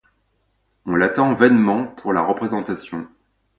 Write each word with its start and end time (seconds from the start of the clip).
On 0.87 0.95
l'attend 0.95 1.31
vainement 1.35 1.85
pour 1.85 2.11
la 2.11 2.23
représentation. 2.23 3.07